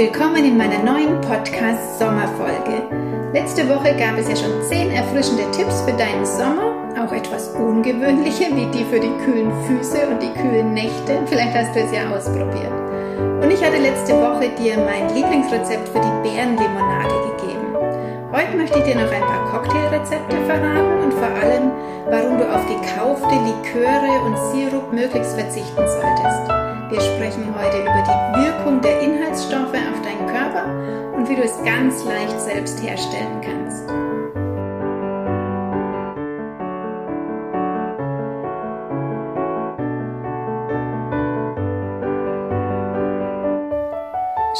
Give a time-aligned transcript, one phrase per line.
[0.00, 2.88] willkommen in meiner neuen Podcast Sommerfolge.
[3.34, 8.46] Letzte Woche gab es ja schon zehn erfrischende Tipps für deinen Sommer, auch etwas ungewöhnliche
[8.56, 11.20] wie die für die kühlen Füße und die kühlen Nächte.
[11.26, 12.72] Vielleicht hast du es ja ausprobiert.
[13.44, 17.76] Und ich hatte letzte Woche dir mein Lieblingsrezept für die Beerenlimonade gegeben.
[18.32, 21.72] Heute möchte ich dir noch ein paar Cocktailrezepte verraten und vor allem,
[22.08, 26.59] warum du auf gekaufte Liköre und Sirup möglichst verzichten solltest.
[26.90, 31.56] Wir sprechen heute über die Wirkung der Inhaltsstoffe auf deinen Körper und wie du es
[31.62, 33.88] ganz leicht selbst herstellen kannst.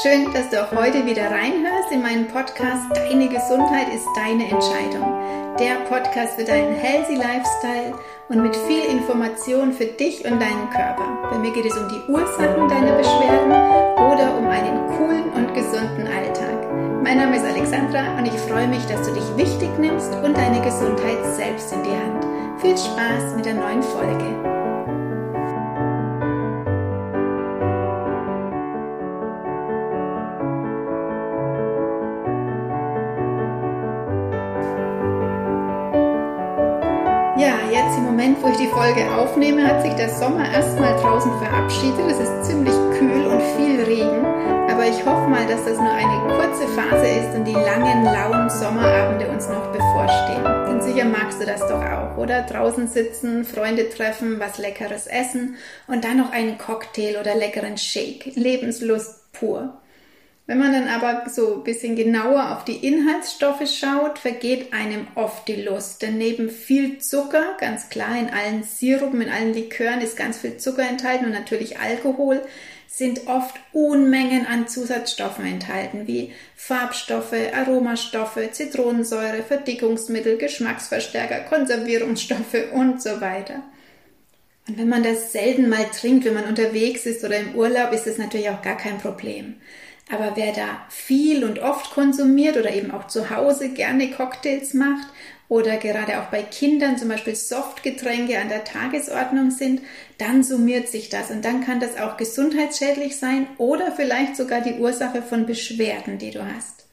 [0.01, 5.03] Schön, dass du auch heute wieder reinhörst in meinen Podcast Deine Gesundheit ist deine Entscheidung.
[5.59, 7.93] Der Podcast für deinen healthy Lifestyle
[8.31, 11.29] und mit viel Information für dich und deinen Körper.
[11.29, 16.07] Bei mir geht es um die Ursachen deiner Beschwerden oder um einen coolen und gesunden
[16.07, 17.03] Alltag.
[17.03, 20.61] Mein Name ist Alexandra und ich freue mich, dass du dich wichtig nimmst und deine
[20.61, 22.25] Gesundheit selbst in die Hand.
[22.61, 24.50] Viel Spaß mit der neuen Folge.
[38.21, 41.99] Moment, wo ich die Folge aufnehme, hat sich der Sommer erstmal draußen verabschiedet.
[42.07, 44.23] Es ist ziemlich kühl und viel Regen.
[44.69, 48.47] Aber ich hoffe mal, dass das nur eine kurze Phase ist und die langen, lauen
[48.47, 50.43] Sommerabende uns noch bevorstehen.
[50.67, 52.43] Denn sicher magst du das doch auch, oder?
[52.43, 55.55] Draußen sitzen, Freunde treffen, was Leckeres essen
[55.87, 58.35] und dann noch einen Cocktail oder leckeren Shake.
[58.35, 59.80] Lebenslust pur.
[60.51, 65.47] Wenn man dann aber so ein bisschen genauer auf die Inhaltsstoffe schaut, vergeht einem oft
[65.47, 66.01] die Lust.
[66.01, 70.57] Denn neben viel Zucker, ganz klar in allen Sirupen, in allen Likören ist ganz viel
[70.57, 72.41] Zucker enthalten und natürlich Alkohol,
[72.85, 83.21] sind oft Unmengen an Zusatzstoffen enthalten, wie Farbstoffe, Aromastoffe, Zitronensäure, Verdickungsmittel, Geschmacksverstärker, Konservierungsstoffe und so
[83.21, 83.63] weiter.
[84.67, 88.05] Und wenn man das selten mal trinkt, wenn man unterwegs ist oder im Urlaub, ist
[88.05, 89.55] das natürlich auch gar kein Problem.
[90.11, 95.07] Aber wer da viel und oft konsumiert oder eben auch zu Hause gerne Cocktails macht
[95.47, 99.81] oder gerade auch bei Kindern zum Beispiel Softgetränke an der Tagesordnung sind,
[100.17, 104.79] dann summiert sich das und dann kann das auch gesundheitsschädlich sein oder vielleicht sogar die
[104.79, 106.85] Ursache von Beschwerden, die du hast.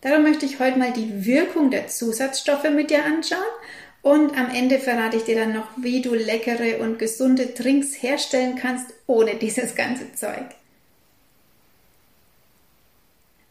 [0.00, 3.38] Darum möchte ich heute mal die Wirkung der Zusatzstoffe mit dir anschauen
[4.02, 8.56] und am Ende verrate ich dir dann noch, wie du leckere und gesunde Drinks herstellen
[8.56, 10.46] kannst ohne dieses ganze Zeug.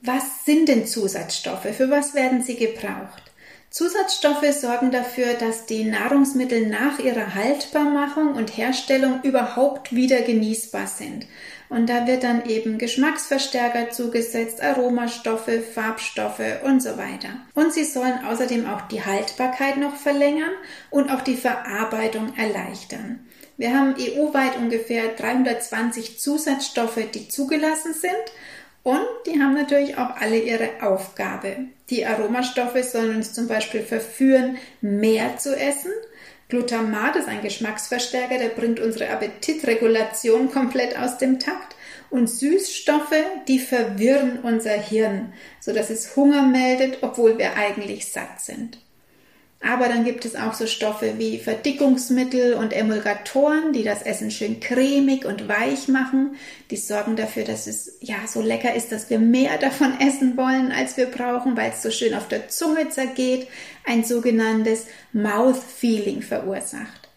[0.03, 1.75] Was sind denn Zusatzstoffe?
[1.77, 3.31] Für was werden sie gebraucht?
[3.69, 11.27] Zusatzstoffe sorgen dafür, dass die Nahrungsmittel nach ihrer Haltbarmachung und Herstellung überhaupt wieder genießbar sind.
[11.69, 17.29] Und da wird dann eben Geschmacksverstärker zugesetzt, Aromastoffe, Farbstoffe und so weiter.
[17.53, 20.51] Und sie sollen außerdem auch die Haltbarkeit noch verlängern
[20.89, 23.19] und auch die Verarbeitung erleichtern.
[23.55, 28.11] Wir haben EU-weit ungefähr 320 Zusatzstoffe, die zugelassen sind
[28.83, 31.55] und die haben natürlich auch alle ihre Aufgabe.
[31.89, 35.91] Die Aromastoffe sollen uns zum Beispiel verführen, mehr zu essen.
[36.49, 41.75] Glutamat ist ein Geschmacksverstärker, der bringt unsere Appetitregulation komplett aus dem Takt.
[42.09, 48.79] Und Süßstoffe, die verwirren unser Hirn, sodass es Hunger meldet, obwohl wir eigentlich satt sind.
[49.63, 54.59] Aber dann gibt es auch so Stoffe wie Verdickungsmittel und Emulgatoren, die das Essen schön
[54.59, 56.35] cremig und weich machen.
[56.71, 60.71] Die sorgen dafür, dass es ja so lecker ist, dass wir mehr davon essen wollen,
[60.71, 63.47] als wir brauchen, weil es so schön auf der Zunge zergeht,
[63.85, 67.09] ein sogenanntes Mouth Feeling verursacht.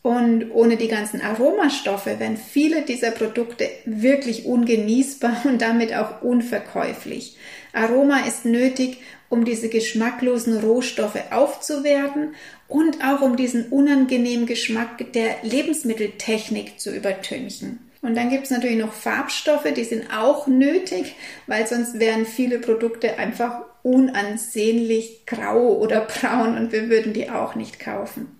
[0.00, 7.38] Und ohne die ganzen Aromastoffe wären viele dieser Produkte wirklich ungenießbar und damit auch unverkäuflich.
[7.72, 8.98] Aroma ist nötig,
[9.28, 12.34] um diese geschmacklosen Rohstoffe aufzuwerten
[12.68, 17.78] und auch um diesen unangenehmen Geschmack der Lebensmitteltechnik zu übertünchen.
[18.02, 21.14] Und dann gibt es natürlich noch Farbstoffe, die sind auch nötig,
[21.46, 27.54] weil sonst wären viele Produkte einfach unansehnlich grau oder braun und wir würden die auch
[27.54, 28.33] nicht kaufen.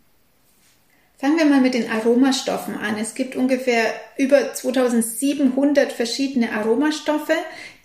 [1.24, 2.98] Fangen wir mal mit den Aromastoffen an.
[2.98, 7.32] Es gibt ungefähr über 2700 verschiedene Aromastoffe.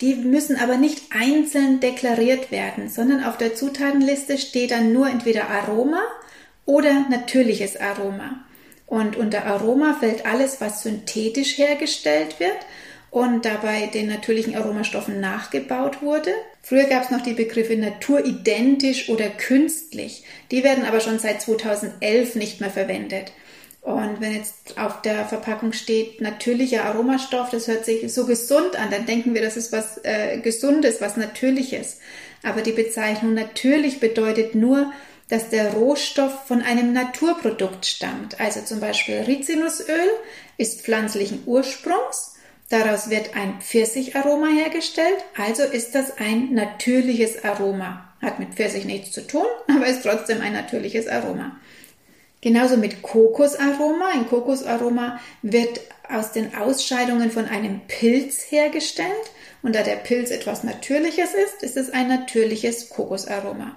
[0.02, 5.50] Die müssen aber nicht einzeln deklariert werden, sondern auf der Zutatenliste steht dann nur entweder
[5.50, 6.02] Aroma
[6.66, 8.44] oder natürliches Aroma.
[8.86, 12.58] Und unter Aroma fällt alles, was synthetisch hergestellt wird
[13.12, 16.32] und dabei den natürlichen Aromastoffen nachgebaut wurde.
[16.62, 20.24] Früher gab es noch die Begriffe naturidentisch oder künstlich.
[20.52, 23.32] Die werden aber schon seit 2011 nicht mehr verwendet.
[23.82, 28.92] Und wenn jetzt auf der Verpackung steht natürlicher Aromastoff, das hört sich so gesund an,
[28.92, 32.00] dann denken wir, das ist was äh, Gesundes, was Natürliches.
[32.44, 34.92] Aber die Bezeichnung natürlich bedeutet nur,
[35.30, 38.40] dass der Rohstoff von einem Naturprodukt stammt.
[38.40, 40.10] Also zum Beispiel Rizinusöl
[40.58, 42.36] ist pflanzlichen Ursprungs.
[42.70, 48.06] Daraus wird ein Pfirsicharoma hergestellt, also ist das ein natürliches Aroma.
[48.22, 51.58] Hat mit Pfirsich nichts zu tun, aber ist trotzdem ein natürliches Aroma.
[52.42, 54.12] Genauso mit Kokosaroma.
[54.14, 59.10] Ein Kokosaroma wird aus den Ausscheidungen von einem Pilz hergestellt.
[59.62, 63.76] Und da der Pilz etwas Natürliches ist, ist es ein natürliches Kokosaroma.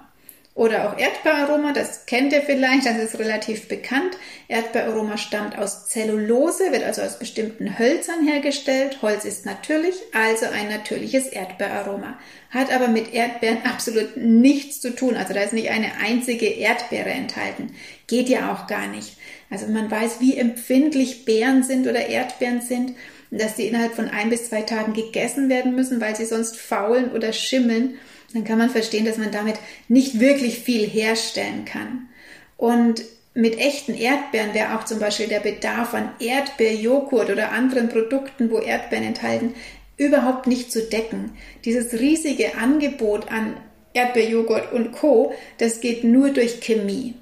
[0.55, 4.15] Oder auch Erdbeeraroma, das kennt ihr vielleicht, das ist relativ bekannt.
[4.47, 9.01] Erdbeeraroma stammt aus Zellulose, wird also aus bestimmten Hölzern hergestellt.
[9.01, 12.19] Holz ist natürlich, also ein natürliches Erdbeeraroma.
[12.51, 15.17] Hat aber mit Erdbeeren absolut nichts zu tun.
[15.17, 17.73] Also da ist nicht eine einzige Erdbeere enthalten.
[18.05, 19.17] Geht ja auch gar nicht.
[19.49, 22.93] Also man weiß, wie empfindlich Beeren sind oder Erdbeeren sind
[23.35, 27.11] dass die innerhalb von ein bis zwei Tagen gegessen werden müssen, weil sie sonst faulen
[27.11, 27.95] oder schimmeln
[28.33, 29.55] dann kann man verstehen, dass man damit
[29.87, 32.09] nicht wirklich viel herstellen kann.
[32.57, 33.03] Und
[33.35, 38.59] mit echten Erdbeeren wäre auch zum Beispiel der Bedarf an Erdbeerjoghurt oder anderen Produkten, wo
[38.59, 39.53] Erdbeeren enthalten,
[39.97, 41.31] überhaupt nicht zu decken.
[41.65, 43.55] Dieses riesige Angebot an
[43.93, 47.15] Erdbeerjoghurt und Co., das geht nur durch Chemie.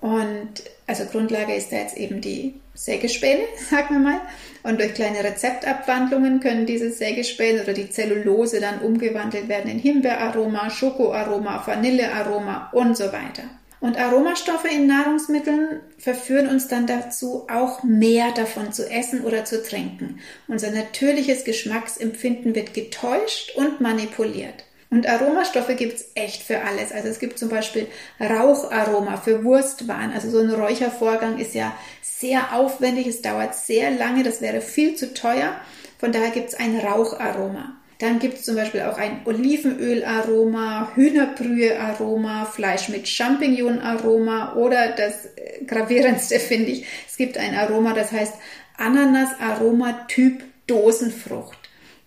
[0.00, 3.40] Und also Grundlage ist da jetzt eben die Sägespäne,
[3.70, 4.20] sagen wir mal.
[4.62, 10.68] Und durch kleine Rezeptabwandlungen können diese Sägespäne oder die Zellulose dann umgewandelt werden in Himbeeraroma,
[10.68, 13.44] Schokoaroma, Vanillearoma und so weiter.
[13.80, 19.62] Und Aromastoffe in Nahrungsmitteln verführen uns dann dazu, auch mehr davon zu essen oder zu
[19.62, 20.20] trinken.
[20.46, 24.64] Unser natürliches Geschmacksempfinden wird getäuscht und manipuliert.
[24.92, 26.92] Und Aromastoffe gibt's echt für alles.
[26.92, 27.86] Also es gibt zum Beispiel
[28.20, 30.12] Raucharoma für Wurstwaren.
[30.12, 34.94] Also so ein Räuchervorgang ist ja sehr aufwendig, es dauert sehr lange, das wäre viel
[34.94, 35.58] zu teuer.
[35.96, 37.72] Von daher gibt's ein Raucharoma.
[38.00, 46.38] Dann gibt's zum Beispiel auch ein Olivenölaroma, Hühnerbrühearoma, Fleisch mit Champignonaroma oder das äh, gravierendste
[46.38, 48.34] finde ich, es gibt ein Aroma, das heißt
[48.76, 51.61] Ananasaroma Typ Dosenfrucht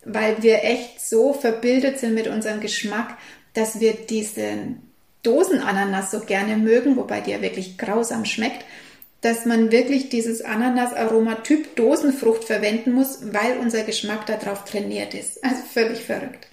[0.05, 3.17] weil wir echt so verbildet sind mit unserem Geschmack,
[3.53, 4.91] dass wir diesen
[5.23, 8.63] Dosenananas so gerne mögen, wobei die ja wirklich grausam schmeckt,
[9.21, 15.43] dass man wirklich dieses Ananasaroma Typ Dosenfrucht verwenden muss, weil unser Geschmack darauf trainiert ist.
[15.43, 16.47] Also völlig verrückt.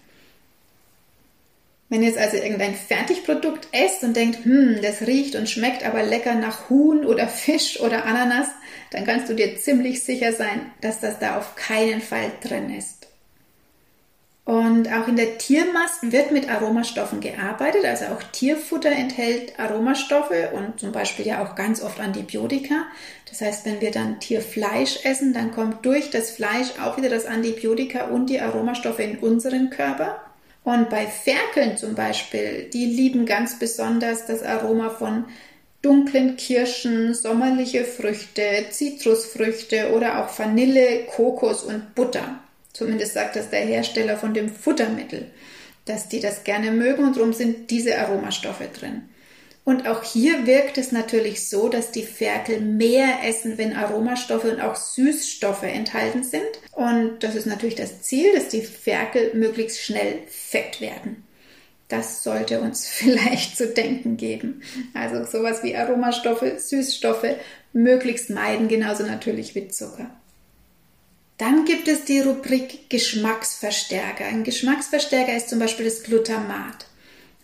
[1.90, 6.02] Wenn ihr jetzt also irgendein Fertigprodukt esst und denkt, hm, das riecht und schmeckt aber
[6.02, 8.48] lecker nach Huhn oder Fisch oder Ananas,
[8.90, 13.01] dann kannst du dir ziemlich sicher sein, dass das da auf keinen Fall drin ist.
[14.44, 17.84] Und auch in der Tiermast wird mit Aromastoffen gearbeitet.
[17.84, 22.86] Also auch Tierfutter enthält Aromastoffe und zum Beispiel ja auch ganz oft Antibiotika.
[23.30, 27.26] Das heißt, wenn wir dann Tierfleisch essen, dann kommt durch das Fleisch auch wieder das
[27.26, 30.20] Antibiotika und die Aromastoffe in unseren Körper.
[30.64, 35.24] Und bei Ferkeln zum Beispiel, die lieben ganz besonders das Aroma von
[35.82, 42.41] dunklen Kirschen, sommerliche Früchte, Zitrusfrüchte oder auch Vanille, Kokos und Butter.
[42.72, 45.30] Zumindest sagt das der Hersteller von dem Futtermittel,
[45.84, 49.08] dass die das gerne mögen und darum sind diese Aromastoffe drin.
[49.64, 54.60] Und auch hier wirkt es natürlich so, dass die Ferkel mehr essen, wenn Aromastoffe und
[54.60, 56.42] auch Süßstoffe enthalten sind.
[56.72, 61.22] Und das ist natürlich das Ziel, dass die Ferkel möglichst schnell fett werden.
[61.86, 64.62] Das sollte uns vielleicht zu denken geben.
[64.94, 67.36] Also sowas wie Aromastoffe, Süßstoffe
[67.72, 70.10] möglichst meiden, genauso natürlich wie Zucker.
[71.42, 74.26] Dann gibt es die Rubrik Geschmacksverstärker.
[74.26, 76.86] Ein Geschmacksverstärker ist zum Beispiel das Glutamat.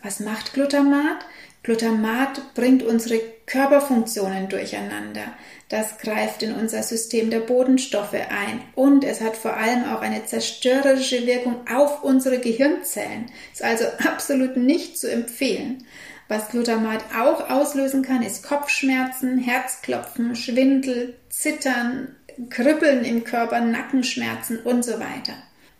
[0.04, 1.26] Was macht Glutamat?
[1.64, 5.34] Glutamat bringt unsere Körperfunktionen durcheinander.
[5.68, 10.24] Das greift in unser System der Bodenstoffe ein und es hat vor allem auch eine
[10.24, 13.32] zerstörerische Wirkung auf unsere Gehirnzellen.
[13.52, 15.84] Ist also absolut nicht zu empfehlen.
[16.28, 22.14] Was Glutamat auch auslösen kann, ist Kopfschmerzen, Herzklopfen, Schwindel, Zittern,
[22.50, 25.34] Kribbeln im Körper, Nackenschmerzen und so weiter.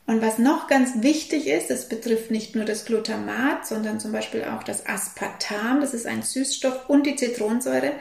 [0.07, 4.45] Und was noch ganz wichtig ist, das betrifft nicht nur das Glutamat, sondern zum Beispiel
[4.45, 7.93] auch das Aspartam, das ist ein Süßstoff, und die Zitronensäure,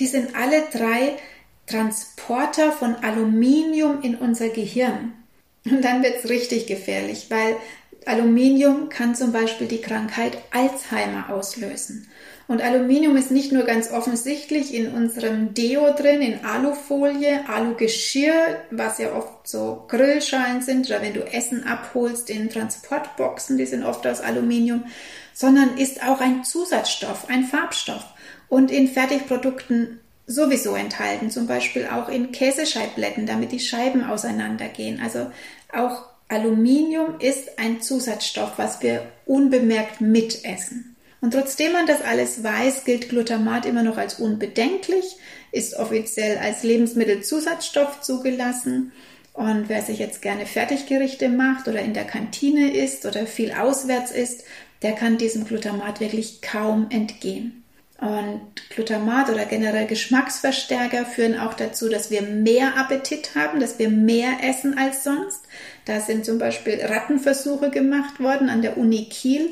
[0.00, 1.16] die sind alle drei
[1.66, 5.12] Transporter von Aluminium in unser Gehirn.
[5.64, 7.56] Und dann wird es richtig gefährlich, weil
[8.06, 12.08] Aluminium kann zum Beispiel die Krankheit Alzheimer auslösen.
[12.52, 18.98] Und Aluminium ist nicht nur ganz offensichtlich in unserem Deo drin, in Alufolie, Alugeschirr, was
[18.98, 24.06] ja oft so Grillschalen sind, oder wenn du Essen abholst in Transportboxen, die sind oft
[24.06, 24.84] aus Aluminium,
[25.32, 28.04] sondern ist auch ein Zusatzstoff, ein Farbstoff.
[28.50, 35.00] Und in Fertigprodukten sowieso enthalten, zum Beispiel auch in Käsescheibletten, damit die Scheiben auseinandergehen.
[35.02, 35.30] Also
[35.72, 40.91] auch Aluminium ist ein Zusatzstoff, was wir unbemerkt mitessen.
[41.22, 45.16] Und trotzdem man das alles weiß, gilt Glutamat immer noch als unbedenklich,
[45.52, 48.90] ist offiziell als Lebensmittelzusatzstoff zugelassen.
[49.32, 54.10] Und wer sich jetzt gerne Fertiggerichte macht oder in der Kantine isst oder viel auswärts
[54.10, 54.44] isst,
[54.82, 57.62] der kann diesem Glutamat wirklich kaum entgehen.
[58.00, 63.90] Und Glutamat oder generell Geschmacksverstärker führen auch dazu, dass wir mehr Appetit haben, dass wir
[63.90, 65.38] mehr essen als sonst.
[65.84, 69.50] Da sind zum Beispiel Rattenversuche gemacht worden an der Uni Kiel.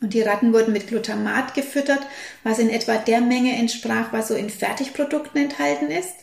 [0.00, 2.00] Und die Ratten wurden mit Glutamat gefüttert,
[2.42, 6.14] was in etwa der Menge entsprach, was so in Fertigprodukten enthalten ist.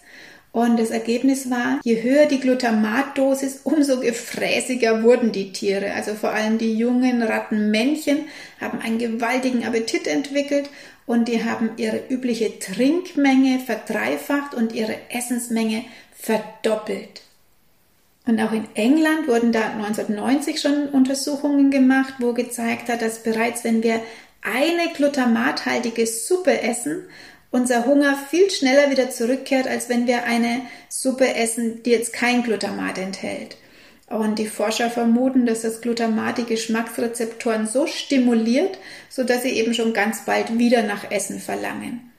[0.52, 5.94] Und das Ergebnis war, je höher die Glutamatdosis, umso gefräßiger wurden die Tiere.
[5.94, 8.28] Also vor allem die jungen Rattenmännchen
[8.62, 10.70] haben einen gewaltigen Appetit entwickelt
[11.08, 17.24] und die haben ihre übliche Trinkmenge verdreifacht und ihre Essensmenge verdoppelt.
[18.26, 23.64] Und auch in England wurden da 1990 schon Untersuchungen gemacht, wo gezeigt hat, dass bereits
[23.64, 24.02] wenn wir
[24.42, 27.04] eine glutamathaltige Suppe essen,
[27.52, 32.44] unser Hunger viel schneller wieder zurückkehrt, als wenn wir eine Suppe essen, die jetzt kein
[32.44, 33.58] Glutamat enthält.
[34.08, 38.78] Und die Forscher vermuten, dass das Glutamat die Geschmacksrezeptoren so stimuliert,
[39.10, 42.13] sodass sie eben schon ganz bald wieder nach Essen verlangen.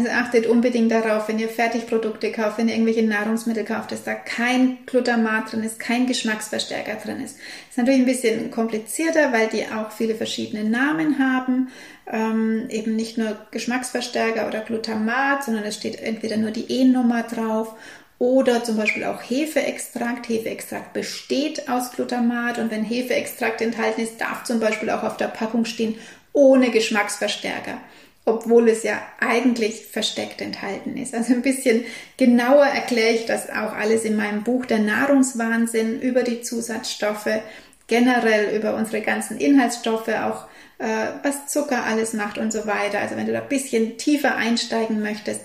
[0.00, 4.14] Also achtet unbedingt darauf, wenn ihr Fertigprodukte kauft, wenn ihr irgendwelche Nahrungsmittel kauft, dass da
[4.14, 7.36] kein Glutamat drin ist, kein Geschmacksverstärker drin ist.
[7.68, 11.68] Ist natürlich ein bisschen komplizierter, weil die auch viele verschiedene Namen haben.
[12.10, 17.74] Ähm, eben nicht nur Geschmacksverstärker oder Glutamat, sondern es steht entweder nur die E-Nummer drauf
[18.18, 20.30] oder zum Beispiel auch Hefeextrakt.
[20.30, 25.28] Hefeextrakt besteht aus Glutamat und wenn Hefeextrakt enthalten ist, darf zum Beispiel auch auf der
[25.28, 25.96] Packung stehen
[26.32, 27.78] ohne Geschmacksverstärker
[28.24, 31.14] obwohl es ja eigentlich versteckt enthalten ist.
[31.14, 31.84] Also ein bisschen
[32.16, 37.40] genauer erkläre ich das auch alles in meinem Buch Der Nahrungswahnsinn über die Zusatzstoffe,
[37.86, 40.46] generell über unsere ganzen Inhaltsstoffe, auch
[40.78, 43.00] äh, was Zucker alles macht und so weiter.
[43.00, 45.40] Also wenn du da ein bisschen tiefer einsteigen möchtest,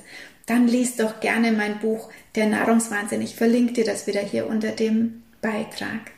[0.46, 3.22] dann liest doch gerne mein Buch Der Nahrungswahnsinn.
[3.22, 6.14] Ich verlinke dir das wieder hier unter dem Beitrag.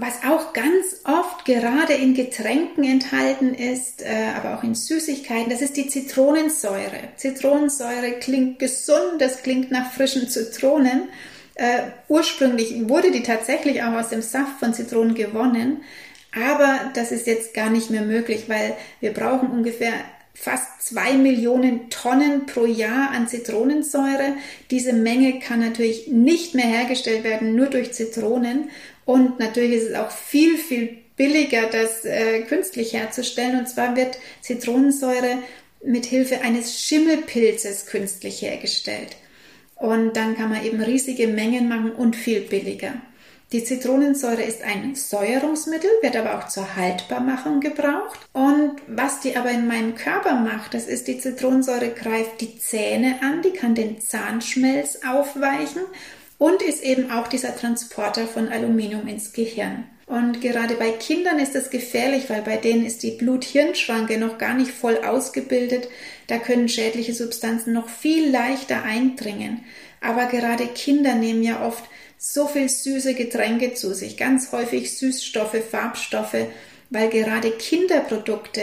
[0.00, 5.60] Was auch ganz oft gerade in Getränken enthalten ist, äh, aber auch in Süßigkeiten, das
[5.60, 7.00] ist die Zitronensäure.
[7.16, 11.08] Zitronensäure klingt gesund, das klingt nach frischen Zitronen.
[11.56, 15.82] Äh, ursprünglich wurde die tatsächlich auch aus dem Saft von Zitronen gewonnen,
[16.32, 19.94] aber das ist jetzt gar nicht mehr möglich, weil wir brauchen ungefähr
[20.32, 24.34] fast zwei Millionen Tonnen pro Jahr an Zitronensäure.
[24.70, 28.70] Diese Menge kann natürlich nicht mehr hergestellt werden, nur durch Zitronen.
[29.08, 33.58] Und natürlich ist es auch viel, viel billiger, das äh, künstlich herzustellen.
[33.58, 35.38] Und zwar wird Zitronensäure
[35.82, 39.16] mit Hilfe eines Schimmelpilzes künstlich hergestellt.
[39.76, 43.00] Und dann kann man eben riesige Mengen machen und viel billiger.
[43.50, 48.20] Die Zitronensäure ist ein Säuerungsmittel, wird aber auch zur Haltbarmachung gebraucht.
[48.34, 53.20] Und was die aber in meinem Körper macht, das ist, die Zitronensäure greift die Zähne
[53.22, 55.80] an, die kann den Zahnschmelz aufweichen
[56.38, 59.84] und ist eben auch dieser Transporter von Aluminium ins Gehirn.
[60.06, 64.54] Und gerade bei Kindern ist das gefährlich, weil bei denen ist die Blut-Hirn-Schranke noch gar
[64.54, 65.88] nicht voll ausgebildet.
[66.28, 69.64] Da können schädliche Substanzen noch viel leichter eindringen.
[70.00, 71.84] Aber gerade Kinder nehmen ja oft
[72.16, 76.46] so viel süße Getränke zu sich, ganz häufig Süßstoffe, Farbstoffe,
[76.88, 78.62] weil gerade Kinderprodukte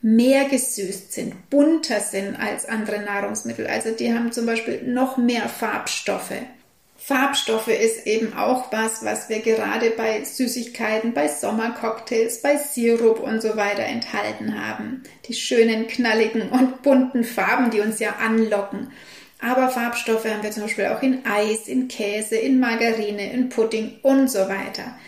[0.00, 3.66] mehr gesüßt sind, bunter sind als andere Nahrungsmittel.
[3.66, 6.32] Also die haben zum Beispiel noch mehr Farbstoffe.
[7.08, 13.40] Farbstoffe ist eben auch was, was wir gerade bei Süßigkeiten, bei Sommercocktails, bei Sirup und
[13.40, 15.04] so weiter enthalten haben.
[15.26, 18.92] Die schönen, knalligen und bunten Farben, die uns ja anlocken.
[19.40, 24.00] Aber Farbstoffe haben wir zum Beispiel auch in Eis, in Käse, in Margarine, in Pudding
[24.02, 24.98] und so weiter.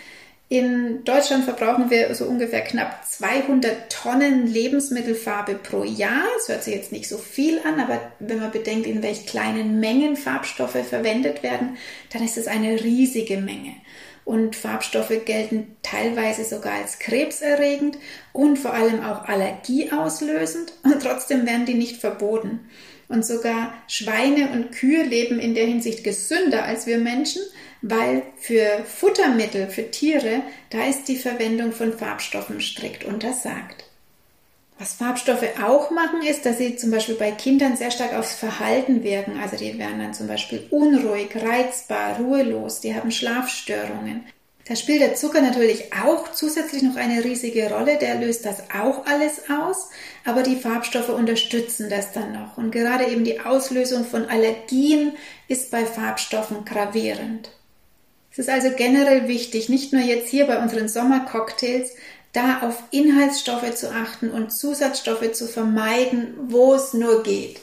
[0.52, 6.24] In Deutschland verbrauchen wir so ungefähr knapp 200 Tonnen Lebensmittelfarbe pro Jahr.
[6.36, 9.78] Das hört sich jetzt nicht so viel an, aber wenn man bedenkt, in welch kleinen
[9.78, 11.76] Mengen Farbstoffe verwendet werden,
[12.12, 13.74] dann ist es eine riesige Menge.
[14.24, 17.96] Und Farbstoffe gelten teilweise sogar als krebserregend
[18.32, 22.68] und vor allem auch allergieauslösend und trotzdem werden die nicht verboten.
[23.10, 27.42] Und sogar Schweine und Kühe leben in der Hinsicht gesünder als wir Menschen,
[27.82, 33.84] weil für Futtermittel, für Tiere, da ist die Verwendung von Farbstoffen strikt untersagt.
[34.78, 39.02] Was Farbstoffe auch machen, ist, dass sie zum Beispiel bei Kindern sehr stark aufs Verhalten
[39.02, 39.40] wirken.
[39.42, 44.24] Also die werden dann zum Beispiel unruhig, reizbar, ruhelos, die haben Schlafstörungen.
[44.70, 47.98] Da spielt der Zucker natürlich auch zusätzlich noch eine riesige Rolle.
[47.98, 49.88] Der löst das auch alles aus,
[50.24, 52.56] aber die Farbstoffe unterstützen das dann noch.
[52.56, 55.14] Und gerade eben die Auslösung von Allergien
[55.48, 57.50] ist bei Farbstoffen gravierend.
[58.30, 61.96] Es ist also generell wichtig, nicht nur jetzt hier bei unseren Sommercocktails,
[62.32, 67.60] da auf Inhaltsstoffe zu achten und Zusatzstoffe zu vermeiden, wo es nur geht.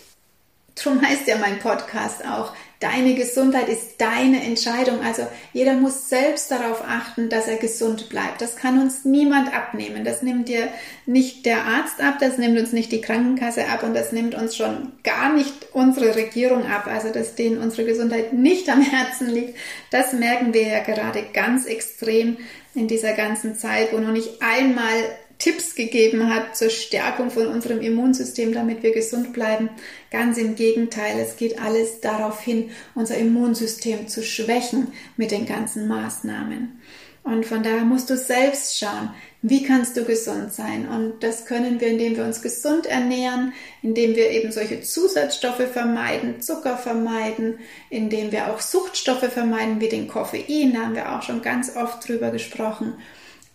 [0.76, 5.02] Drum heißt ja mein Podcast auch, deine Gesundheit ist deine Entscheidung.
[5.02, 8.42] Also jeder muss selbst darauf achten, dass er gesund bleibt.
[8.42, 10.04] Das kann uns niemand abnehmen.
[10.04, 10.68] Das nimmt dir
[11.06, 14.56] nicht der Arzt ab, das nimmt uns nicht die Krankenkasse ab und das nimmt uns
[14.56, 16.88] schon gar nicht unsere Regierung ab.
[16.88, 19.58] Also dass denen unsere Gesundheit nicht am Herzen liegt,
[19.90, 22.38] das merken wir ja gerade ganz extrem
[22.76, 25.04] in dieser ganzen Zeit, wo noch nicht einmal
[25.40, 29.70] Tipps gegeben hat zur Stärkung von unserem Immunsystem, damit wir gesund bleiben.
[30.10, 35.88] Ganz im Gegenteil, es geht alles darauf hin, unser Immunsystem zu schwächen mit den ganzen
[35.88, 36.82] Maßnahmen.
[37.24, 40.88] Und von daher musst du selbst schauen, wie kannst du gesund sein.
[40.88, 43.54] Und das können wir, indem wir uns gesund ernähren,
[43.84, 50.08] indem wir eben solche Zusatzstoffe vermeiden, Zucker vermeiden, indem wir auch Suchtstoffe vermeiden, wie den
[50.08, 52.94] Koffein, da haben wir auch schon ganz oft drüber gesprochen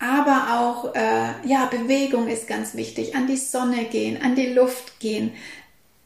[0.03, 3.15] aber auch äh, ja Bewegung ist ganz wichtig.
[3.15, 5.33] An die Sonne gehen, an die Luft gehen,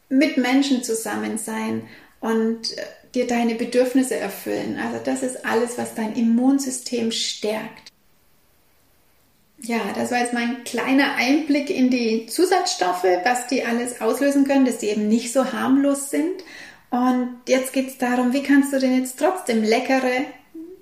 [0.07, 1.87] mit Menschen zusammen sein
[2.19, 2.81] und äh,
[3.15, 4.77] dir deine Bedürfnisse erfüllen.
[4.77, 7.91] Also das ist alles, was dein Immunsystem stärkt.
[9.59, 14.65] Ja, das war jetzt mein kleiner Einblick in die Zusatzstoffe, was die alles auslösen können,
[14.65, 16.43] dass die eben nicht so harmlos sind.
[16.91, 20.25] Und jetzt geht es darum, wie kannst du denn jetzt trotzdem leckere,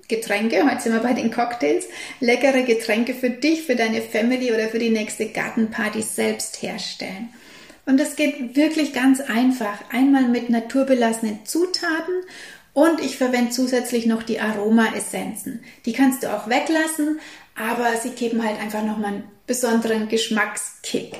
[0.08, 1.86] Getränke, heute sind wir bei den Cocktails,
[2.20, 7.30] leckere Getränke für dich, für deine Family oder für die nächste Gartenparty selbst herstellen.
[7.86, 9.78] Und das geht wirklich ganz einfach.
[9.92, 12.14] Einmal mit naturbelassenen Zutaten
[12.72, 15.64] und ich verwende zusätzlich noch die Aromaessenzen.
[15.86, 17.20] Die kannst du auch weglassen,
[17.56, 21.14] aber sie geben halt einfach nochmal einen besonderen Geschmackskick.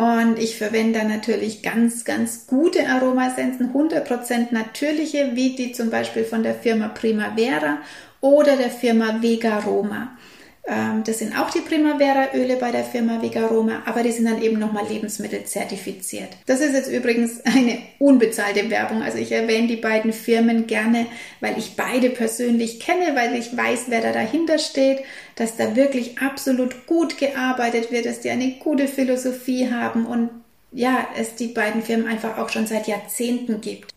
[0.00, 6.42] Und ich verwende natürlich ganz, ganz gute Aromaessenzen, 100% natürliche, wie die zum Beispiel von
[6.42, 7.80] der Firma Primavera
[8.22, 10.16] oder der Firma Vegaroma.
[10.66, 14.58] Ähm, das sind auch die Primavera-Öle bei der Firma Vegaroma, aber die sind dann eben
[14.58, 16.28] nochmal lebensmittelzertifiziert.
[16.46, 19.02] Das ist jetzt übrigens eine unbezahlte Werbung.
[19.02, 21.06] Also ich erwähne die beiden Firmen gerne,
[21.40, 25.00] weil ich beide persönlich kenne, weil ich weiß, wer da dahinter steht,
[25.36, 30.30] dass da wirklich absolut gut gearbeitet wird, dass die eine gute Philosophie haben und
[30.72, 33.92] ja, es die beiden Firmen einfach auch schon seit Jahrzehnten gibt.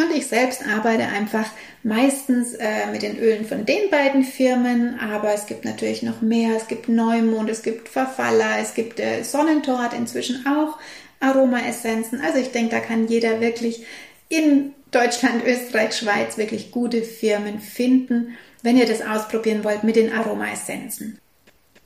[0.00, 1.46] Und ich selbst arbeite einfach
[1.82, 6.56] meistens äh, mit den Ölen von den beiden Firmen, aber es gibt natürlich noch mehr.
[6.56, 10.78] Es gibt Neumond, es gibt Verfaller, es gibt äh, Sonnentor inzwischen auch
[11.20, 12.22] Aromaessenzen.
[12.22, 13.84] Also ich denke, da kann jeder wirklich
[14.30, 20.12] in Deutschland, Österreich, Schweiz wirklich gute Firmen finden, wenn ihr das ausprobieren wollt mit den
[20.12, 21.18] Aromaessenzen.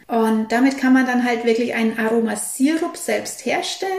[0.07, 3.93] Und damit kann man dann halt wirklich einen Aromasirup selbst herstellen.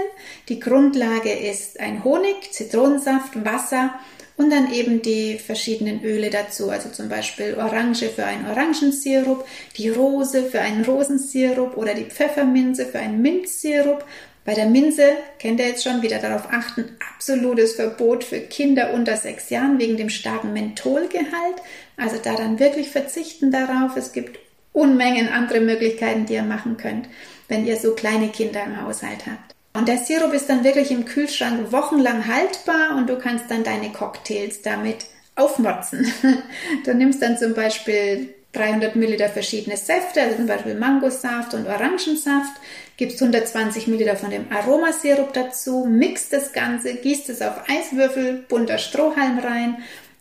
[0.50, 3.96] Die Grundlage ist ein Honig, Zitronensaft, Wasser
[4.38, 6.70] und dann eben die verschiedenen Öle dazu.
[6.70, 9.46] Also zum Beispiel Orange für einen Orangensirup,
[9.78, 14.06] die Rose für einen Rosensirup oder die Pfefferminze für einen Minzsirup.
[14.44, 19.18] Bei der Minze kennt ihr jetzt schon wieder darauf achten, absolutes Verbot für Kinder unter
[19.18, 21.63] sechs Jahren wegen dem starken Mentholgehalt.
[21.98, 23.98] Also da dann wirklich verzichten darauf.
[23.98, 24.38] Es gibt
[24.76, 27.08] Unmengen andere Möglichkeiten, die ihr machen könnt,
[27.48, 29.56] wenn ihr so kleine Kinder im Haushalt habt.
[29.74, 33.92] Und der Sirup ist dann wirklich im Kühlschrank wochenlang haltbar und du kannst dann deine
[33.92, 36.12] Cocktails damit aufmotzen.
[36.86, 42.54] Du nimmst dann zum Beispiel 300 Milliliter verschiedene Säfte, also zum Beispiel Mangosaft und Orangensaft,
[42.98, 48.78] gibst 120 Milliliter von dem Aromasirup dazu, mixt das Ganze, gießt es auf Eiswürfel, bunter
[48.78, 49.78] Strohhalm rein.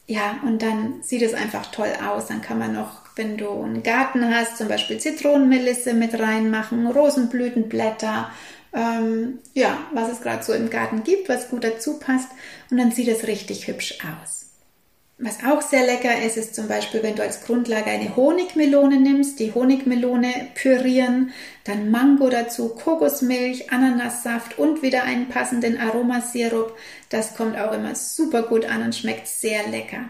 [0.06, 2.26] Ja, und dann sieht es einfach toll aus.
[2.26, 8.30] Dann kann man noch wenn du einen Garten hast, zum Beispiel Zitronenmelisse mit reinmachen, Rosenblütenblätter,
[8.72, 12.28] ähm, ja, was es gerade so im Garten gibt, was gut dazu passt.
[12.70, 14.44] Und dann sieht es richtig hübsch aus.
[15.16, 19.38] Was auch sehr lecker ist, ist zum Beispiel, wenn du als Grundlage eine Honigmelone nimmst,
[19.38, 21.30] die Honigmelone pürieren,
[21.62, 26.76] dann Mango dazu, Kokosmilch, Ananassaft und wieder einen passenden Aromasirup.
[27.10, 30.08] Das kommt auch immer super gut an und schmeckt sehr lecker.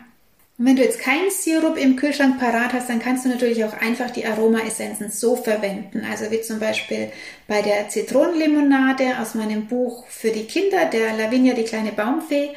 [0.56, 3.72] Und wenn du jetzt keinen Sirup im Kühlschrank parat hast, dann kannst du natürlich auch
[3.72, 6.06] einfach die Aromaessenzen so verwenden.
[6.08, 7.10] Also wie zum Beispiel
[7.48, 12.50] bei der Zitronenlimonade aus meinem Buch für die Kinder, der Lavinia, die kleine Baumfee.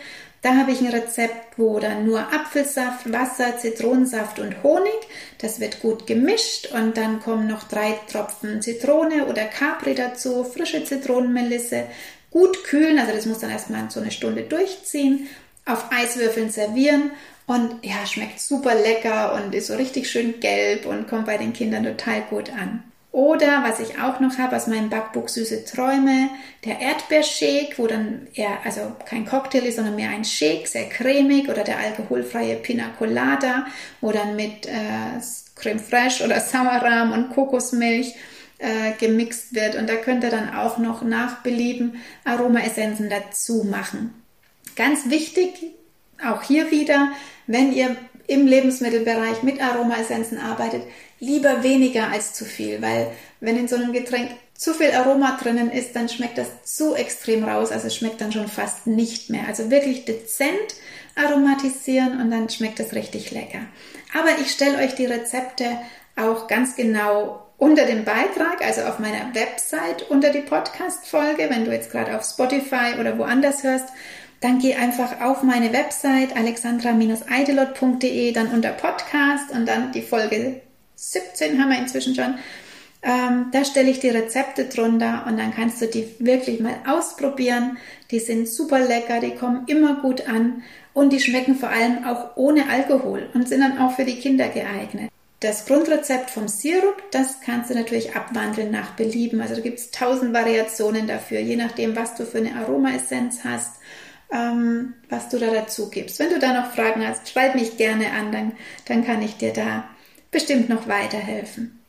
[0.44, 4.94] Da habe ich ein Rezept, wo dann nur Apfelsaft, Wasser, Zitronensaft und Honig,
[5.40, 10.84] das wird gut gemischt und dann kommen noch drei Tropfen Zitrone oder Capri dazu, frische
[10.84, 11.86] Zitronenmelisse,
[12.30, 15.28] gut kühlen, also das muss dann erstmal so eine Stunde durchziehen,
[15.66, 17.12] auf Eiswürfeln servieren
[17.48, 21.54] und ja, schmeckt super lecker und ist so richtig schön gelb und kommt bei den
[21.54, 22.84] Kindern total gut an.
[23.18, 26.30] Oder was ich auch noch habe aus meinem Backbuch Süße Träume,
[26.66, 31.50] der Erdbeershake, wo dann eher, also kein Cocktail ist, sondern mehr ein Shake, sehr cremig.
[31.50, 33.66] Oder der alkoholfreie Pina Colada,
[34.02, 35.20] wo dann mit äh,
[35.56, 38.14] Creme Fraiche oder Sauerrahm und Kokosmilch
[38.60, 39.76] äh, gemixt wird.
[39.76, 44.14] Und da könnt ihr dann auch noch nach Belieben Aromaessenzen dazu machen.
[44.76, 45.77] Ganz wichtig,
[46.26, 47.12] auch hier wieder,
[47.48, 47.96] wenn ihr
[48.28, 50.84] im Lebensmittelbereich mit Aromaessenzen arbeitet,
[51.20, 55.72] lieber weniger als zu viel, weil wenn in so einem Getränk zu viel Aroma drinnen
[55.72, 59.48] ist, dann schmeckt das zu extrem raus, also schmeckt dann schon fast nicht mehr.
[59.48, 60.76] Also wirklich dezent
[61.16, 63.60] aromatisieren und dann schmeckt es richtig lecker.
[64.18, 65.66] Aber ich stelle euch die Rezepte
[66.16, 71.72] auch ganz genau unter dem Beitrag, also auf meiner Website unter die Podcast-Folge, wenn du
[71.72, 73.90] jetzt gerade auf Spotify oder woanders hörst,
[74.42, 80.62] dann geh einfach auf meine Website alexandra-eidelot.de, dann unter Podcast und dann die Folge
[80.96, 82.36] 17 haben wir inzwischen schon.
[83.04, 87.78] Ähm, da stelle ich die Rezepte drunter und dann kannst du die wirklich mal ausprobieren.
[88.12, 92.36] Die sind super lecker, die kommen immer gut an und die schmecken vor allem auch
[92.36, 95.10] ohne Alkohol und sind dann auch für die Kinder geeignet.
[95.40, 99.40] Das Grundrezept vom Sirup, das kannst du natürlich abwandeln nach Belieben.
[99.40, 103.74] Also da gibt es tausend Variationen dafür, je nachdem, was du für eine Aromaessenz hast
[104.32, 106.20] ähm, was du da dazu gibst.
[106.20, 108.52] Wenn du da noch Fragen hast, schreib mich gerne an, dann,
[108.86, 109.86] dann kann ich dir da
[110.32, 111.80] bestimmt noch weiterhelfen.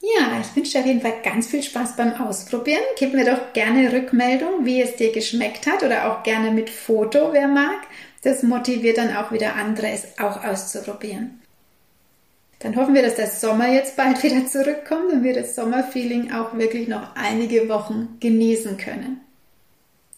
[0.00, 2.82] Ja, ich wünsche dir auf jeden Fall ganz viel Spaß beim Ausprobieren.
[2.98, 7.32] Gib mir doch gerne Rückmeldung, wie es dir geschmeckt hat oder auch gerne mit Foto,
[7.32, 7.78] wer mag.
[8.22, 11.40] Das motiviert dann auch wieder andere, es auch auszuprobieren.
[12.58, 16.56] Dann hoffen wir, dass der Sommer jetzt bald wieder zurückkommt und wir das Sommerfeeling auch
[16.56, 19.20] wirklich noch einige Wochen genießen können.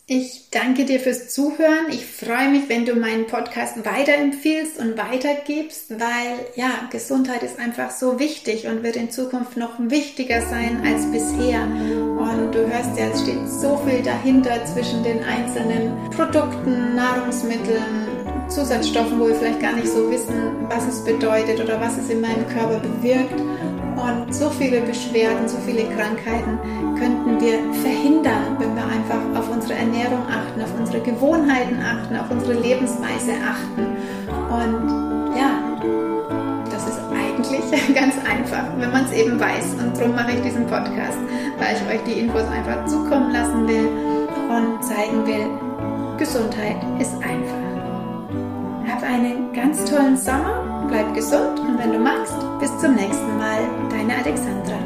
[0.08, 1.88] Ich danke dir fürs Zuhören.
[1.90, 7.90] Ich freue mich, wenn du meinen Podcast weiterempfiehlst und weitergibst, weil ja, Gesundheit ist einfach
[7.90, 11.64] so wichtig und wird in Zukunft noch wichtiger sein als bisher.
[11.64, 18.06] Und du hörst ja, es steht so viel dahinter zwischen den einzelnen Produkten, Nahrungsmitteln,
[18.48, 22.20] Zusatzstoffen, wo wir vielleicht gar nicht so wissen, was es bedeutet oder was es in
[22.20, 23.34] meinem Körper bewirkt.
[23.96, 26.58] Und so viele Beschwerden, so viele Krankheiten
[26.98, 32.30] könnten wir verhindern, wenn wir einfach auf unsere Ernährung achten, auf unsere Gewohnheiten achten, auf
[32.30, 33.96] unsere Lebensweise achten.
[34.52, 35.56] Und ja,
[36.70, 39.76] das ist eigentlich ganz einfach, wenn man es eben weiß.
[39.80, 41.18] Und darum mache ich diesen Podcast,
[41.58, 43.88] weil ich euch die Infos einfach zukommen lassen will
[44.48, 45.48] und zeigen will,
[46.18, 47.66] Gesundheit ist einfach.
[48.88, 53.60] Hab einen ganz tollen Sommer bleib gesund und wenn du magst, bis zum nächsten Mal,
[53.90, 54.85] deine Alexandra.